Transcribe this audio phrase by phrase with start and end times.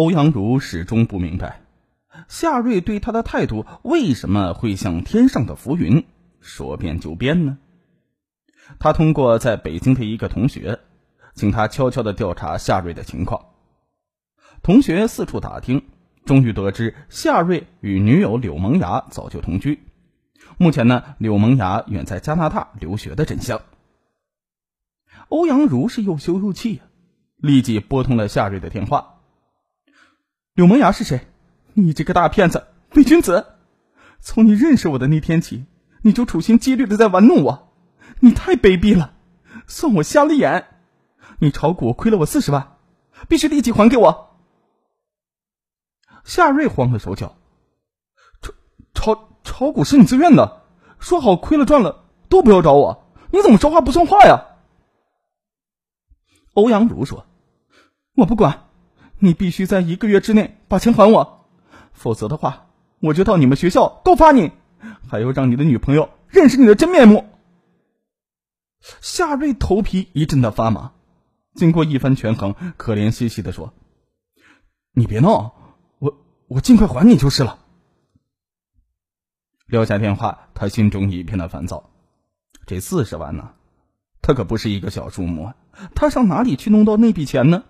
[0.00, 1.60] 欧阳如始终不明白，
[2.26, 6.06] 夏瑞对他的态度为什么会像天上的浮云，
[6.40, 7.58] 说变就变呢？
[8.78, 10.80] 他通过在北京的一个同学，
[11.34, 13.44] 请他悄悄的调查夏瑞的情况。
[14.62, 15.82] 同学四处打听，
[16.24, 19.80] 终于得知夏瑞与女友柳萌芽早就同居。
[20.56, 23.60] 目前呢，柳萌芽远在加拿大留学的真相。
[25.28, 26.80] 欧阳如是又羞又气，
[27.36, 29.16] 立即拨通了夏瑞的电话。
[30.60, 31.26] 柳萌芽是谁？
[31.72, 33.46] 你这个大骗子、伪君子！
[34.20, 35.64] 从你认识我的那天起，
[36.02, 37.72] 你就处心积虑的在玩弄我，
[38.18, 39.14] 你太卑鄙了，
[39.66, 40.66] 算我瞎了眼！
[41.38, 42.76] 你炒股亏了我四十万，
[43.26, 44.36] 必须立即还给我！
[46.24, 47.38] 夏瑞慌了手脚，
[48.42, 48.52] 炒
[48.92, 50.64] 炒炒股是你自愿的，
[50.98, 54.44] 说好亏了赚了都不要找我，你怎么说话不算话呀？
[56.52, 57.24] 欧阳如说
[58.14, 58.68] ：“我不管，
[59.20, 61.46] 你必须在一个月之内把钱还我，
[61.92, 62.66] 否则的话，
[62.98, 64.50] 我就到你们学校告发你，
[65.08, 67.26] 还要让你的女朋友认识你的真面目。”
[69.02, 70.92] 夏瑞头皮一阵的发麻，
[71.54, 73.74] 经过一番权衡，可怜兮兮的说
[74.92, 75.54] ：“你别闹，
[75.98, 76.16] 我
[76.48, 77.58] 我尽快还你就是了。”
[79.68, 81.90] 撂下电话，他心中一片的烦躁。
[82.66, 83.52] 这四十万呢？
[84.22, 85.52] 他可不是一个小数目，
[85.94, 87.64] 他上哪里去弄到那笔钱呢？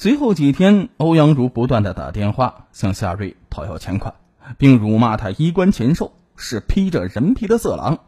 [0.00, 4.14] 随后几天，欧阳如不断的打电话向夏瑞讨要钱款，
[4.56, 7.98] 并辱骂他衣冠禽兽，是披着人皮的色狼。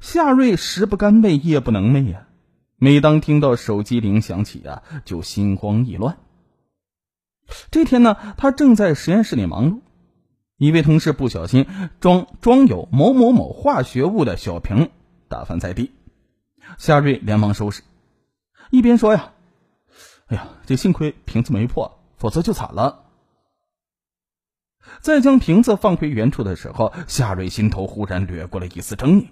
[0.00, 2.28] 夏瑞食不甘味，夜不能寐呀。
[2.78, 6.16] 每当听到手机铃响起啊，就心慌意乱。
[7.70, 9.80] 这天呢，他正在实验室里忙碌。
[10.56, 11.66] 一位同事不小心
[12.00, 14.88] 装装有某某某化学物的小瓶
[15.28, 15.92] 打翻在地，
[16.78, 17.82] 夏瑞连忙收拾，
[18.70, 19.32] 一边说：“呀，
[20.30, 23.04] 哎呀，这幸亏瓶子没破，否则就惨了。”
[25.02, 29.26] 在将瓶子放回原处的时候，夏瑞心头忽然掠过了一丝狰狞。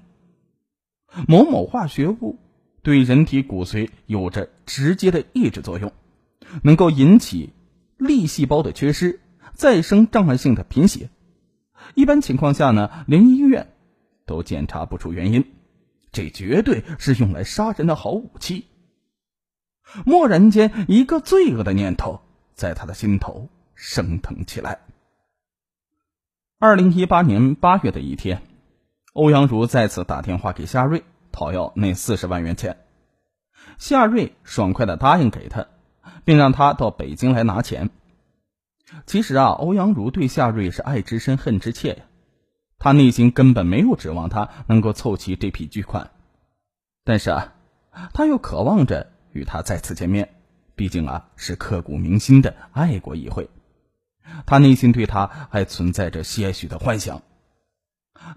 [1.26, 2.38] 某某化学物
[2.82, 5.92] 对人体骨髓有着直接的抑制作用，
[6.62, 7.54] 能够引起
[7.96, 9.20] 粒细胞的缺失，
[9.54, 11.08] 再生障碍性的贫血。
[11.94, 13.72] 一般情况下呢，连医院
[14.26, 15.44] 都检查不出原因，
[16.12, 18.67] 这绝对是用来杀人的好武器。
[20.06, 22.20] 蓦然间，一个罪恶的念头
[22.54, 24.80] 在他的心头升腾起来。
[26.58, 28.42] 二零一八年八月的一天，
[29.12, 32.78] 欧阳如再次打电话给夏瑞讨要那四十万元钱，
[33.78, 35.66] 夏瑞爽快的答应给他，
[36.24, 37.90] 并让他到北京来拿钱。
[39.06, 42.04] 其实啊，欧阳如对夏瑞是爱之深恨之切呀，
[42.78, 46.10] 他内心根本没有指望他能够凑齐这笔巨款，
[47.04, 47.54] 但是啊，
[48.12, 50.34] 他又渴望着与他再次见面，
[50.74, 53.48] 毕竟啊是刻骨铭心的爱过一回，
[54.46, 57.22] 他内心对他还存在着些许的幻想，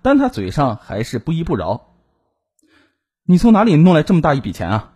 [0.01, 1.93] 但他嘴上还是不依不饶
[3.23, 4.93] ：“你从哪里弄来这么大一笔钱啊？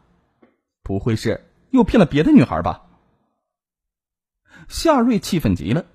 [0.83, 2.83] 不会是又骗了别的女孩吧？”
[4.67, 5.85] 夏瑞气愤极了。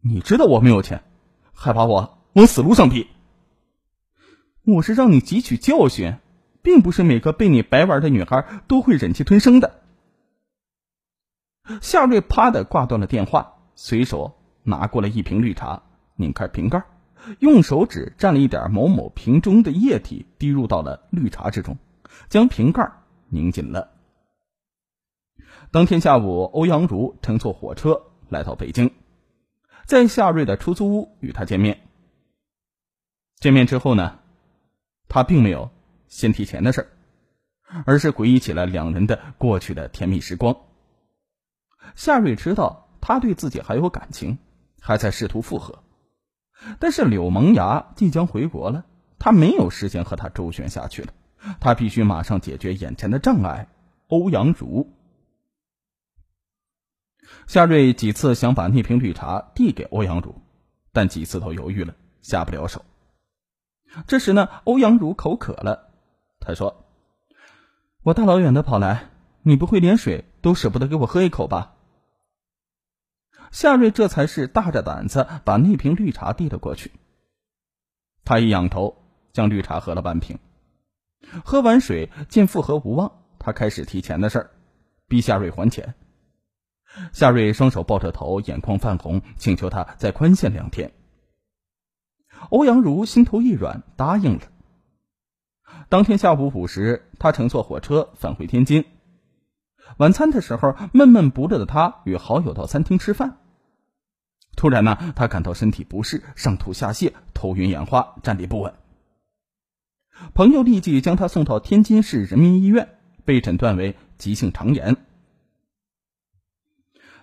[0.00, 1.04] 你知道我没有钱，
[1.52, 3.08] 还把我往死路上逼。
[4.64, 6.16] 我是让你汲取教训，
[6.62, 9.82] 并不是每个被你白玩的女孩都会忍气吞声的。
[11.80, 15.82] 夏瑞啪的挂断了电话，随手拿过了一瓶绿茶，
[16.16, 16.84] 拧开瓶盖，
[17.38, 21.78] 用手指蘸了一点某某瓶中的液体，滴入到了绿茶之中，
[22.28, 22.90] 将瓶盖
[23.28, 23.92] 拧紧了。
[25.70, 28.90] 当天下午，欧阳如乘坐火车来到北京，
[29.86, 31.80] 在夏瑞的出租屋与他见面。
[33.38, 34.18] 见面之后呢，
[35.08, 35.70] 他并没有
[36.10, 36.88] 先提钱的事儿
[37.86, 40.54] 而是回忆起了两人的过去的甜蜜时光。
[41.94, 44.36] 夏瑞知道他对自己还有感情，
[44.80, 45.82] 还在试图复合，
[46.78, 48.84] 但是柳萌芽即将回国了，
[49.18, 51.14] 他没有时间和他周旋下去了，
[51.60, 53.68] 他必须马上解决眼前的障碍——
[54.08, 54.92] 欧阳如。
[57.46, 60.34] 夏瑞几次想把那瓶绿茶递给欧阳如，
[60.92, 62.84] 但几次都犹豫了，下不了手。
[64.08, 65.89] 这时呢，欧阳如口渴了，
[66.40, 66.84] 他说
[68.02, 69.10] ：“我大老远的跑来，
[69.42, 71.76] 你不会连水都舍不得给我喝一口吧？”
[73.52, 76.92] 夏瑞这才是大着胆子把那瓶绿茶递了过去。
[78.24, 78.96] 他一仰头，
[79.32, 80.38] 将绿茶喝了半瓶，
[81.44, 84.50] 喝完水见复合无望，他开始提钱的事儿，
[85.08, 85.94] 逼夏瑞还钱。
[87.12, 90.92] 夏瑞双手抱着头，眼眶泛红，请求他再宽限两天。
[92.50, 94.42] 欧阳如心头一软，答应了。
[95.88, 98.84] 当天下午五时，他乘坐火车返回天津。
[99.96, 103.38] 晚餐的时候，闷闷不乐的他与好友到餐厅吃饭。
[104.56, 108.74] 突然呢，他感到身体不适，上吐下泻，头晕眼花，站立不稳。
[110.34, 112.88] 朋友立即将他送到天津市人民医院，
[113.24, 114.96] 被诊断为急性肠炎。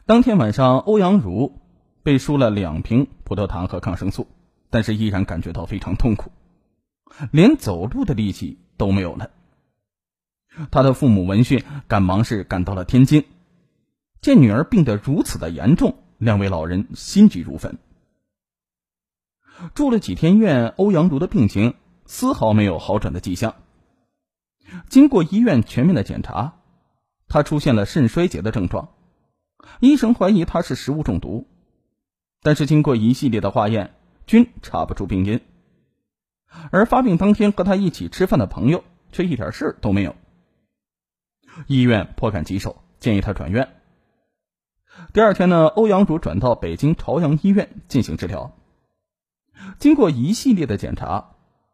[0.05, 1.59] 当天晚上，欧阳如
[2.01, 4.27] 被输了两瓶葡萄糖和抗生素，
[4.69, 6.31] 但是依然感觉到非常痛苦，
[7.31, 9.31] 连走路的力气都没有了。
[10.71, 13.25] 他的父母闻讯，赶忙是赶到了天津，
[14.21, 17.77] 见女儿病得如此的严重，两位老人心急如焚。
[19.75, 21.75] 住了几天院，欧阳如的病情
[22.05, 23.55] 丝毫没有好转的迹象。
[24.89, 26.55] 经过医院全面的检查，
[27.27, 28.89] 他出现了肾衰竭的症状，
[29.79, 31.47] 医生怀疑他是食物中毒，
[32.41, 33.93] 但是经过一系列的化验，
[34.25, 35.39] 均查不出病因。
[36.71, 40.15] 而发病当天和他一起吃饭的朋友却一点事都没有。
[41.67, 43.69] 医院颇感棘手，建议他转院。
[45.13, 48.55] 第二天呢，欧阳汝转到北京朝阳医院进行治疗。
[49.79, 51.31] 经过一系列的检查，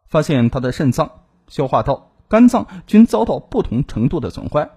[0.08, 4.70] 发现他的肾脏、消化道、肝脏均遭到不同程度的损坏，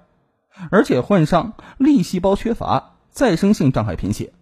[0.70, 4.32] 而且患上粒细胞缺乏再生性障碍贫血。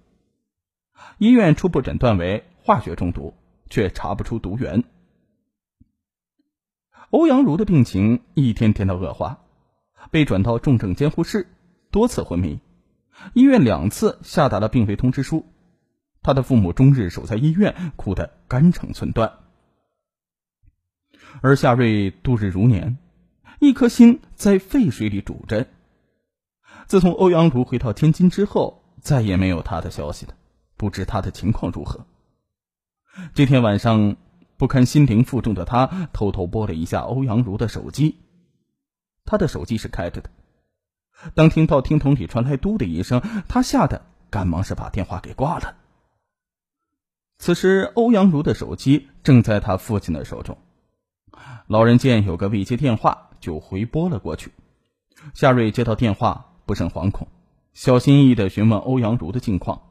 [1.19, 3.35] 医院初步诊断为化学中毒，
[3.69, 4.85] 却查不出毒源。
[7.15, 9.39] 欧阳如的病情一天天的恶化。
[10.11, 11.47] 被转到重症监护室，
[11.93, 12.59] 多次昏迷，
[13.35, 15.47] 医院两次下达了病危通知书。
[16.25, 19.33] 他的父母终日守在医院，哭得肝肠寸断。
[21.41, 22.99] 而夏瑞度日如年，
[23.61, 25.69] 一颗心在沸水里煮着。
[26.89, 30.35] 自从欧阳如回到天津之后，再也没有他的消息了，
[30.77, 32.07] 不知他的情况如何。
[33.35, 34.17] 这天晚上，
[34.65, 38.17] 不堪心灵负重的他偷偷拨了一下欧阳如的手机。
[39.27, 40.31] 他的手机是开着的，
[41.35, 45.77] 当听到听筒里传来“嘟”的一声，他吓得赶忙是把电话给挂了。
[47.37, 50.57] 此时，欧阳如的手机正在他父亲的手中，
[51.67, 54.51] 老人见有个未接电话，就回拨了过去。
[55.35, 57.29] 夏瑞接到电话，不甚惶恐，
[57.75, 59.83] 小心翼翼的询问欧阳如的近况。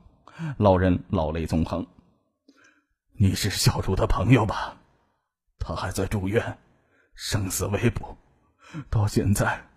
[0.57, 1.85] 老人老泪纵横
[3.15, 4.77] ：“你是小茹的朋友吧？
[5.59, 6.57] 他还在住院，
[7.15, 8.17] 生死未卜。”
[8.89, 9.67] 到现在，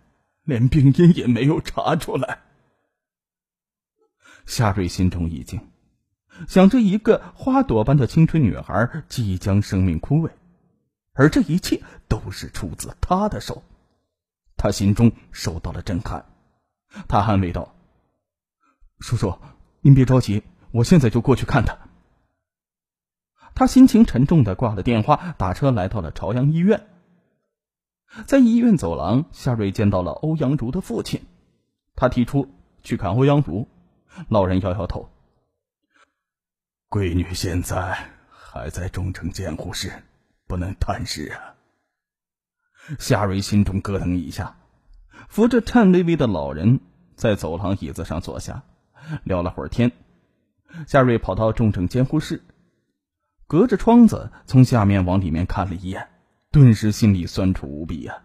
[0.44, 2.40] 连病因也没有查出来。
[4.46, 5.60] 夏瑞心中一惊，
[6.48, 10.30] 想着一个花朵般的青春女孩即将生命枯萎，
[11.12, 13.62] 而这一切都是出自他的手，
[14.56, 16.24] 他心中受到了震撼。
[17.06, 17.76] 他安慰道
[19.00, 19.38] ：“叔叔，
[19.82, 21.76] 您别着急，我现在就过去看他。”
[23.56, 26.86] 他心情沉重的挂了电话，打车来到了朝阳医院。
[28.26, 31.22] 在医院走廊，夏瑞见到了欧阳如的父亲。
[31.96, 32.48] 他提出
[32.82, 33.66] 去看欧阳如，
[34.28, 35.08] 老人摇摇头
[36.90, 37.98] ：“闺女现在
[38.28, 39.90] 还在重症监护室，
[40.46, 41.56] 不能探视啊。”
[43.00, 44.54] 夏瑞心中咯噔一下，
[45.30, 46.80] 扶着颤巍巍的老人
[47.14, 48.62] 在走廊椅子上坐下，
[49.24, 49.90] 聊了会儿天。
[50.86, 52.42] 夏瑞跑到重症监护室，
[53.46, 56.08] 隔着窗子从下面往里面看了一眼。
[56.50, 58.18] 顿时心里酸楚无比呀！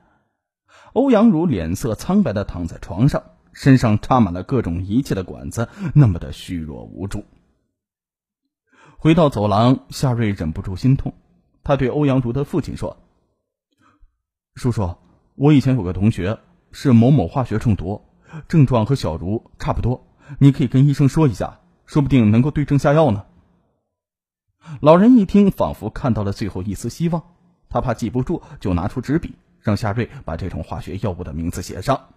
[0.94, 3.22] 欧阳如脸色苍白的躺在床上，
[3.52, 7.26] 身上插满了各种仪器的管子，那么的虚弱无助。
[8.98, 11.14] 回到走廊，夏瑞忍不住心痛，
[11.64, 12.98] 他对欧阳如的父亲说
[14.56, 14.96] ：“叔叔，
[15.36, 16.40] 我以前有个同学
[16.72, 18.02] 是某某化学中毒，
[18.48, 20.08] 症状和小茹差不多，
[20.40, 23.26] 你可以跟医生说一下，说不定能够对症下药呢。”
[24.80, 27.24] 老人一听，仿佛看到了最后一丝希望。
[27.70, 32.10] 他怕记不住，就拿出纸笔，让夏瑞把这种化学药物的名字写上。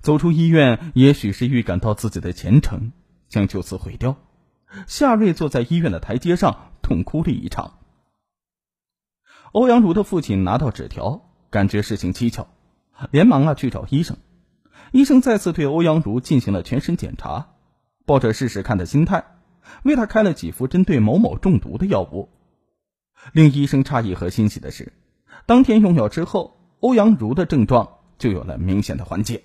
[0.00, 2.92] 走出医院，也许是预感到自己的前程
[3.28, 4.16] 将就此毁掉，
[4.86, 7.78] 夏瑞坐在医院的台阶上痛哭了一场。
[9.52, 12.46] 欧阳如的父亲拿到纸条，感觉事情蹊跷，
[13.10, 14.16] 连忙啊去找医生。
[14.92, 17.48] 医生再次对欧阳如进行了全身检查，
[18.04, 19.24] 抱着试试看的心态，
[19.82, 22.28] 为他开了几副针对某某中毒的药物。
[23.32, 24.92] 令医生诧异和欣喜的是，
[25.46, 29.42] 当天用药之后，欧阳如的症状就有了明显的缓解。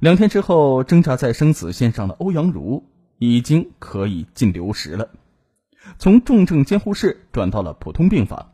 [0.00, 2.84] 两天之后，挣扎在生死线上的欧阳如
[3.18, 5.10] 已经可以进流食了，
[5.98, 8.52] 从重症监护室转到了普通病房。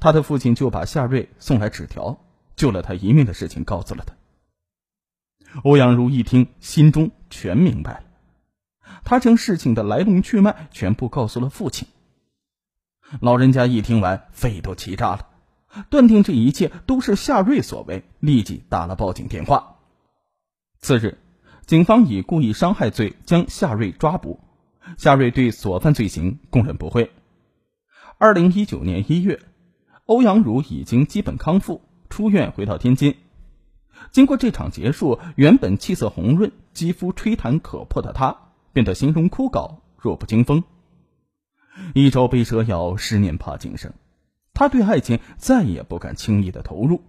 [0.00, 2.18] 他的父亲就把夏瑞送来纸条
[2.56, 4.14] 救了他一命的事情告诉了他。
[5.62, 8.04] 欧阳如一听，心中全明白了，
[9.04, 11.88] 他将事情的来龙去脉全部告诉了父亲。
[13.20, 15.28] 老人家一听完，肺都气炸了，
[15.88, 19.76] 断定这一切都是夏瑞所为，立即打了报警电话。
[20.80, 21.18] 次日，
[21.66, 24.40] 警方以故意伤害罪将夏瑞抓捕，
[24.96, 27.10] 夏瑞对所犯罪行供认不讳。
[28.18, 29.40] 二零一九年一月，
[30.04, 33.16] 欧阳汝已经基本康复，出院回到天津。
[34.12, 38.47] 经过这场结束，原本气色红润、肌肤吹弹可破的他，
[38.78, 40.62] 变得形容枯槁、弱不禁风。
[41.96, 43.92] 一朝被蛇咬，十年怕井绳。
[44.54, 47.02] 他对爱情再也不敢轻易的投入。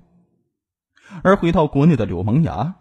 [1.22, 2.74] 而回到国内的柳萌芽，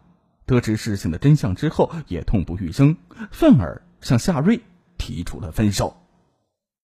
[0.46, 2.96] 得知事情的真相之后，也痛不欲生，
[3.30, 4.62] 愤而向夏瑞
[4.96, 5.94] 提出了分手。